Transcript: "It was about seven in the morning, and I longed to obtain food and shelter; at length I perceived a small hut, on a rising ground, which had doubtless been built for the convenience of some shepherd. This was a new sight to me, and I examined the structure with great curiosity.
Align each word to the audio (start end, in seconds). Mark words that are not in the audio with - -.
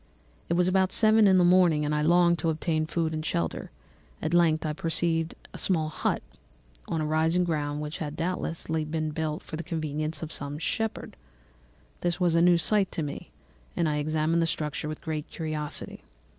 "It 0.49 0.55
was 0.55 0.67
about 0.67 0.91
seven 0.91 1.27
in 1.27 1.37
the 1.37 1.43
morning, 1.43 1.85
and 1.85 1.93
I 1.93 2.01
longed 2.01 2.39
to 2.39 2.49
obtain 2.49 2.87
food 2.87 3.13
and 3.13 3.23
shelter; 3.23 3.69
at 4.19 4.33
length 4.33 4.65
I 4.65 4.73
perceived 4.73 5.35
a 5.53 5.59
small 5.59 5.89
hut, 5.89 6.23
on 6.87 7.01
a 7.01 7.05
rising 7.05 7.43
ground, 7.43 7.81
which 7.81 7.99
had 7.99 8.15
doubtless 8.15 8.65
been 8.65 9.11
built 9.11 9.43
for 9.43 9.57
the 9.57 9.63
convenience 9.63 10.23
of 10.23 10.31
some 10.31 10.57
shepherd. 10.57 11.15
This 11.99 12.19
was 12.19 12.33
a 12.33 12.41
new 12.41 12.57
sight 12.57 12.91
to 12.93 13.03
me, 13.03 13.29
and 13.77 13.87
I 13.87 13.97
examined 13.97 14.41
the 14.41 14.47
structure 14.47 14.89
with 14.89 15.01
great 15.01 15.29
curiosity. 15.29 16.03